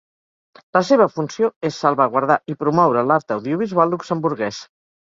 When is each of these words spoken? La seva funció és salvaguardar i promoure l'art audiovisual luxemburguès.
La 0.77 0.81
seva 0.87 1.07
funció 1.17 1.51
és 1.71 1.77
salvaguardar 1.83 2.41
i 2.55 2.59
promoure 2.65 3.07
l'art 3.13 3.39
audiovisual 3.39 3.97
luxemburguès. 3.97 4.69